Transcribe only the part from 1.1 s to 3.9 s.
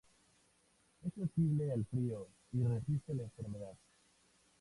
sensible al frío y resiste la enfermedad.